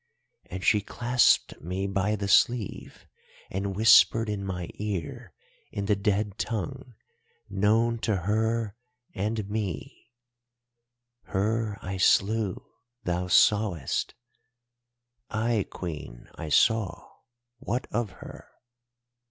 [0.47, 3.05] And she clasped me by the sleeve
[3.51, 5.31] and whispered in my ear,
[5.71, 6.95] in the dead tongue
[7.51, 8.75] known to her
[9.13, 14.15] and me—'Her I slew—thou sawest——'
[15.29, 18.49] "'Ay, Queen, I saw—what of her?